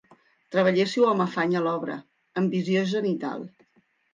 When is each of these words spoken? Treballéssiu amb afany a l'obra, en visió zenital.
Treballéssiu 0.55 1.05
amb 1.09 1.25
afany 1.27 1.53
a 1.59 1.63
l'obra, 1.67 1.99
en 2.43 2.51
visió 2.57 2.85
zenital. 2.95 3.45